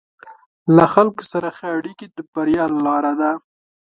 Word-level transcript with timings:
له 0.75 0.85
خلکو 0.93 1.23
سره 1.31 1.47
ښه 1.57 1.67
اړیکې 1.77 2.07
د 2.15 2.17
بریا 2.33 2.65
لاره 2.85 3.13
ده. 3.21 3.31